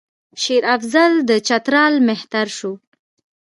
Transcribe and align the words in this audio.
شېر 0.41 0.63
افضل 0.75 1.11
د 1.29 1.31
چترال 1.47 1.93
مهتر 2.07 2.47
شو. 2.57 2.71